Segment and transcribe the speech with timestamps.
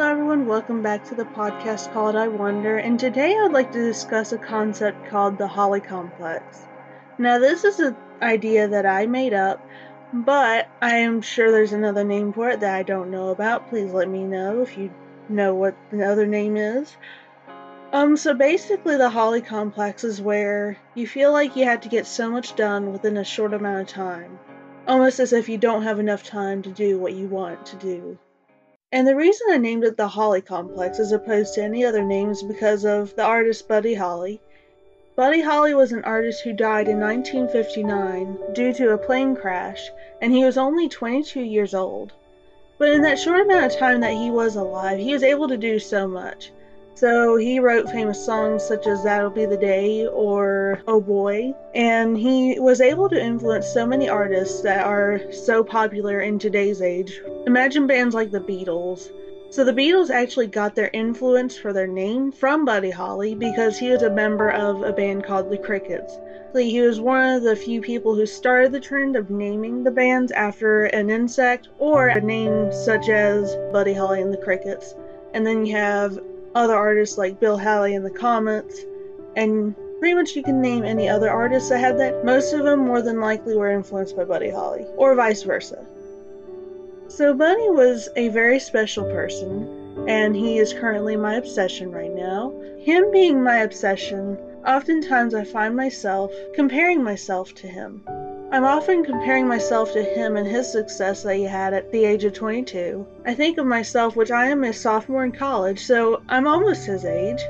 [0.00, 3.82] everyone, welcome back to the podcast called I Wonder, and today I would like to
[3.82, 6.66] discuss a concept called the Holly Complex.
[7.18, 9.66] Now, this is an idea that I made up,
[10.12, 13.70] but I am sure there's another name for it that I don't know about.
[13.70, 14.94] Please let me know if you
[15.28, 16.96] know what the other name is.
[17.92, 22.06] Um, so basically, the Holly Complex is where you feel like you have to get
[22.06, 24.38] so much done within a short amount of time,
[24.86, 28.18] almost as if you don't have enough time to do what you want to do.
[28.90, 32.30] And the reason I named it the Holly Complex as opposed to any other name
[32.30, 34.40] is because of the artist Buddy Holly.
[35.14, 39.90] Buddy Holly was an artist who died in 1959 due to a plane crash,
[40.22, 42.12] and he was only 22 years old.
[42.78, 45.58] But in that short amount of time that he was alive, he was able to
[45.58, 46.50] do so much.
[46.98, 52.18] So he wrote famous songs such as That'll Be the Day or Oh Boy, and
[52.18, 57.22] he was able to influence so many artists that are so popular in today's age.
[57.46, 59.12] Imagine bands like the Beatles.
[59.50, 63.90] So the Beatles actually got their influence for their name from Buddy Holly because he
[63.90, 66.18] was a member of a band called the Crickets.
[66.52, 70.32] He was one of the few people who started the trend of naming the bands
[70.32, 74.96] after an insect or a name such as Buddy Holly and the Crickets.
[75.32, 76.18] And then you have
[76.54, 78.80] other artists like Bill Haley in the Comets,
[79.36, 82.24] and pretty much you can name any other artists that had that.
[82.24, 85.86] Most of them more than likely were influenced by Buddy Holly, or vice versa.
[87.08, 92.52] So Buddy was a very special person, and he is currently my obsession right now.
[92.80, 98.02] Him being my obsession, oftentimes I find myself comparing myself to him.
[98.50, 102.24] I'm often comparing myself to him and his success that he had at the age
[102.24, 103.06] of 22.
[103.26, 107.04] I think of myself, which I am a sophomore in college, so I'm almost his
[107.04, 107.42] age.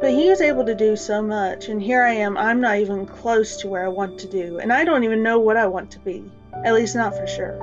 [0.00, 3.06] But he was able to do so much, and here I am, I'm not even
[3.06, 5.92] close to where I want to do, and I don't even know what I want
[5.92, 6.28] to be.
[6.64, 7.56] At least not for sure.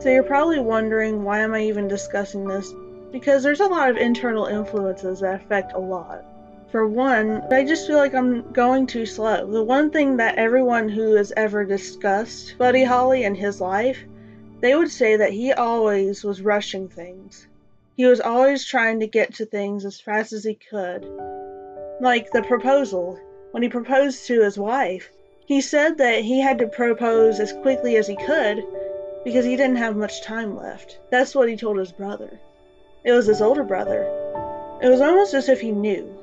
[0.00, 2.72] So you're probably wondering why am I even discussing this?
[3.12, 6.24] Because there's a lot of internal influences that affect a lot.
[6.72, 9.46] For one, I just feel like I'm going too slow.
[9.46, 14.02] The one thing that everyone who has ever discussed Buddy Holly and his life,
[14.62, 17.46] they would say that he always was rushing things.
[17.94, 21.04] He was always trying to get to things as fast as he could.
[22.00, 25.10] Like the proposal, when he proposed to his wife,
[25.44, 28.64] he said that he had to propose as quickly as he could
[29.24, 31.00] because he didn't have much time left.
[31.10, 32.40] That's what he told his brother.
[33.04, 34.04] It was his older brother.
[34.80, 36.21] It was almost as if he knew.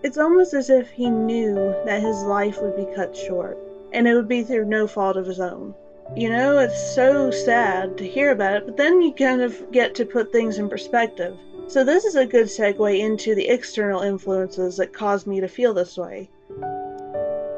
[0.00, 3.58] It's almost as if he knew that his life would be cut short,
[3.92, 5.74] and it would be through no fault of his own.
[6.14, 9.96] You know, it's so sad to hear about it, but then you kind of get
[9.96, 11.36] to put things in perspective.
[11.66, 15.74] So, this is a good segue into the external influences that caused me to feel
[15.74, 16.30] this way.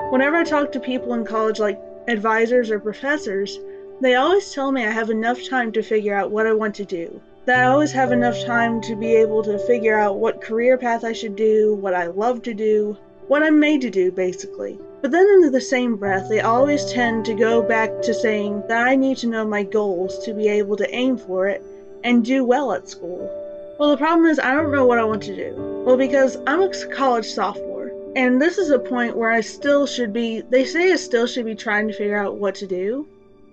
[0.09, 3.61] Whenever I talk to people in college, like advisors or professors,
[4.01, 6.87] they always tell me I have enough time to figure out what I want to
[6.87, 10.79] do that I always have enough time to be able to figure out what career
[10.79, 12.97] path I should do, what I love to do,
[13.27, 14.79] what I'm made to do, basically.
[15.03, 18.87] But then, in the same breath, they always tend to go back to saying that
[18.87, 21.61] I need to know my goals to be able to aim for it
[22.05, 23.29] and do well at school.
[23.81, 25.83] Well, the problem is, I don't know what I want to do.
[25.85, 30.13] Well, because I'm a college sophomore, and this is a point where I still should
[30.13, 33.09] be, they say I still should be trying to figure out what to do.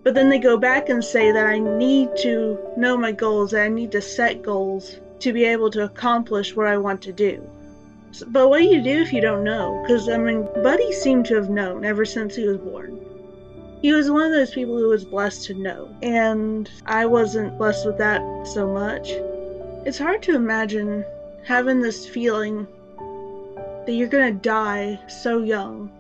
[0.08, 3.64] But then they go back and say that I need to know my goals, that
[3.64, 7.46] I need to set goals to be able to accomplish what I want to do.
[8.14, 9.84] So, but what do you do if you don't know?
[9.84, 12.98] Because, I mean, Buddy seemed to have known ever since he was born.
[13.82, 17.86] He was one of those people who was blessed to know, and I wasn't blessed
[17.86, 19.10] with that so much.
[19.86, 21.04] It's hard to imagine
[21.44, 22.66] having this feeling
[23.86, 25.92] that you're gonna die so young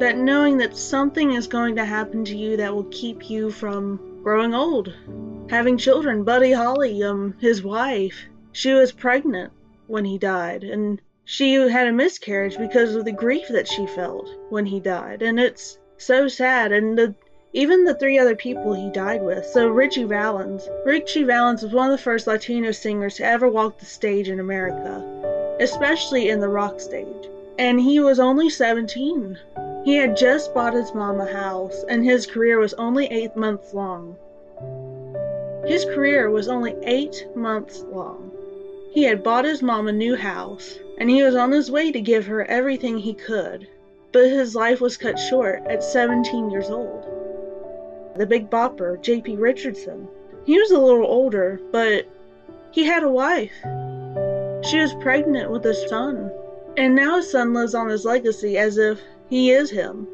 [0.00, 4.20] that knowing that something is going to happen to you that will keep you from
[4.22, 4.94] growing old,
[5.50, 6.24] having children.
[6.24, 9.52] Buddy Holly, um, his wife, she was pregnant
[9.86, 14.28] when he died, and she had a miscarriage because of the grief that she felt
[14.50, 16.72] when he died, and it's so sad.
[16.72, 17.14] And the
[17.52, 19.44] even the three other people he died with.
[19.46, 20.68] So Ritchie Valens.
[20.84, 24.38] Ritchie Valens was one of the first Latino singers to ever walk the stage in
[24.38, 27.28] America, especially in the rock stage.
[27.58, 29.38] And he was only 17
[29.88, 33.72] he had just bought his mom a house, and his career was only eight months
[33.72, 34.14] long.
[35.64, 38.30] His career was only eight months long.
[38.92, 42.02] He had bought his mom a new house, and he was on his way to
[42.02, 43.66] give her everything he could.
[44.12, 47.06] But his life was cut short at 17 years old.
[48.14, 49.36] The big bopper, J.P.
[49.36, 50.06] Richardson,
[50.44, 52.06] he was a little older, but
[52.72, 53.56] he had a wife.
[54.68, 56.30] She was pregnant with a son,
[56.78, 60.06] and now his son lives on his legacy as if he is him.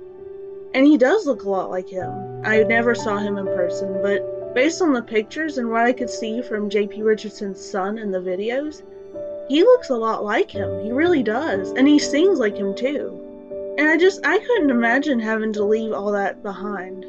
[0.72, 2.40] And he does look a lot like him.
[2.42, 6.08] I never saw him in person, but based on the pictures and what I could
[6.08, 8.82] see from JP Richardson's son in the videos,
[9.46, 10.82] he looks a lot like him.
[10.82, 11.70] He really does.
[11.72, 13.74] And he sings like him too.
[13.76, 17.04] And I just, I couldn't imagine having to leave all that behind.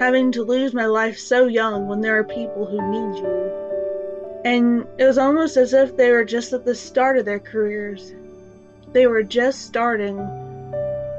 [0.00, 4.40] Having to lose my life so young when there are people who need you.
[4.44, 8.12] And it was almost as if they were just at the start of their careers.
[8.94, 10.16] They were just starting.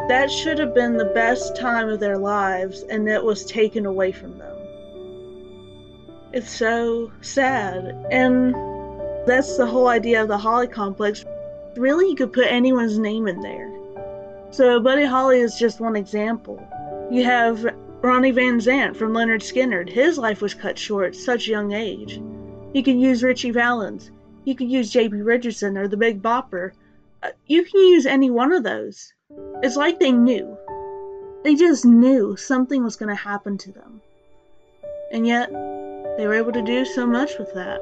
[0.07, 4.13] That should have been the best time of their lives, and it was taken away
[4.13, 4.57] from them.
[6.31, 7.93] It's so sad.
[8.11, 8.55] And
[9.27, 11.25] that's the whole idea of the Holly complex.
[11.75, 13.69] Really, you could put anyone's name in there.
[14.51, 16.65] So, Buddy Holly is just one example.
[17.11, 17.65] You have
[18.01, 19.89] Ronnie Van Zant from Lynyrd Skynyrd.
[19.89, 22.21] His life was cut short at such a young age.
[22.73, 24.11] You could use Ritchie Valens.
[24.45, 25.17] You could use J.P.
[25.17, 26.71] Richardson or the Big Bopper.
[27.23, 29.13] Uh, you can use any one of those.
[29.63, 30.57] It's like they knew.
[31.43, 34.01] They just knew something was going to happen to them.
[35.11, 35.51] And yet,
[36.17, 37.81] they were able to do so much with that.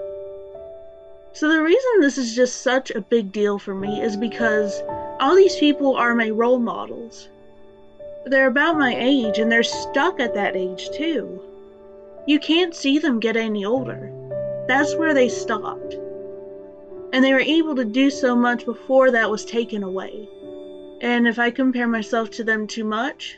[1.34, 4.82] So, the reason this is just such a big deal for me is because
[5.20, 7.28] all these people are my role models.
[8.26, 11.42] They're about my age and they're stuck at that age too.
[12.26, 14.12] You can't see them get any older.
[14.68, 15.96] That's where they stopped.
[17.14, 20.28] And they were able to do so much before that was taken away.
[21.00, 23.38] And if I compare myself to them too much,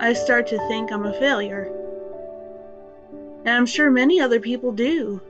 [0.00, 1.70] I start to think I'm a failure.
[3.44, 5.20] And I'm sure many other people do.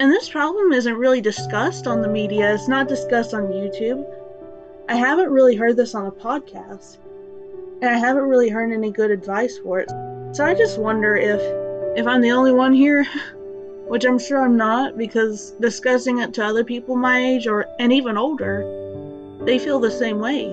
[0.00, 4.04] And this problem isn't really discussed on the media, it's not discussed on YouTube.
[4.88, 6.98] I haven't really heard this on a podcast.
[7.82, 9.90] And I haven't really heard any good advice for it.
[10.32, 11.40] So I just wonder if
[11.96, 13.06] if I'm the only one here,
[13.90, 17.92] which I'm sure I'm not because discussing it to other people my age or and
[17.92, 18.62] even older,
[19.44, 20.44] they feel the same way,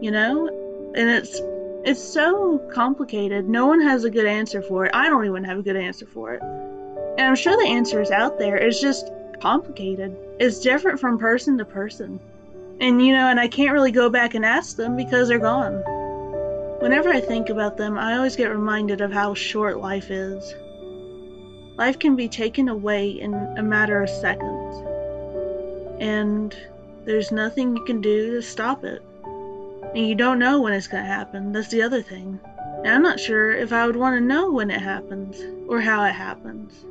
[0.00, 0.48] you know?
[0.96, 1.38] And it's
[1.84, 3.46] it's so complicated.
[3.46, 4.92] No one has a good answer for it.
[4.94, 6.42] I don't even have a good answer for it.
[6.42, 8.56] And I'm sure the answer is out there.
[8.56, 9.10] It's just
[9.42, 10.16] complicated.
[10.38, 12.18] It's different from person to person.
[12.80, 15.82] And you know, and I can't really go back and ask them because they're gone.
[16.80, 20.54] Whenever I think about them, I always get reminded of how short life is.
[21.80, 24.84] Life can be taken away in a matter of seconds.
[25.98, 26.54] And
[27.06, 29.00] there's nothing you can do to stop it.
[29.94, 31.52] And you don't know when it's going to happen.
[31.52, 32.38] That's the other thing.
[32.84, 35.40] And I'm not sure if I would want to know when it happens
[35.70, 36.84] or how it happens.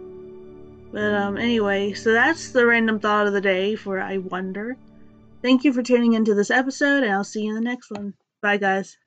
[0.91, 4.75] But um, anyway, so that's the random thought of the day for I Wonder.
[5.43, 8.15] Thank you for tuning into this episode, and I'll see you in the next one.
[8.41, 8.97] Bye, guys.